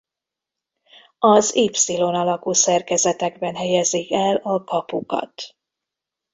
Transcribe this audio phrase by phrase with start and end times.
[1.19, 5.55] Az Y alakú szerkezetekben helyezik el a kapukat.